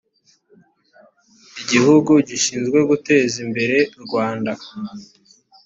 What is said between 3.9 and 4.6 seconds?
rwanda